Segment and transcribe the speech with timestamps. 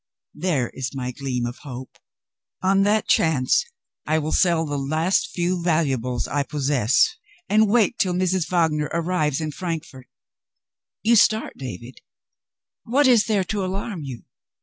[0.33, 1.99] There is my gleam of hope.
[2.63, 3.63] On that chance,
[4.07, 7.07] I will sell the last few valuables I possess,
[7.47, 8.49] and wait till Mrs.
[8.49, 10.07] Wagner arrives at Frankfort.
[11.03, 12.01] You start, David!
[12.83, 14.23] What is there to alarm you?